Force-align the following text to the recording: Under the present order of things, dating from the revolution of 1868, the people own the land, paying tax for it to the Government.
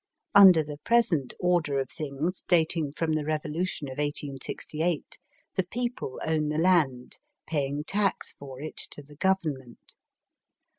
Under 0.33 0.63
the 0.63 0.79
present 0.83 1.31
order 1.39 1.79
of 1.79 1.89
things, 1.91 2.43
dating 2.47 2.93
from 2.93 3.11
the 3.13 3.23
revolution 3.23 3.87
of 3.87 3.99
1868, 3.99 5.19
the 5.55 5.61
people 5.63 6.19
own 6.25 6.49
the 6.49 6.57
land, 6.57 7.19
paying 7.45 7.83
tax 7.83 8.33
for 8.33 8.59
it 8.59 8.77
to 8.77 9.03
the 9.03 9.15
Government. 9.17 9.93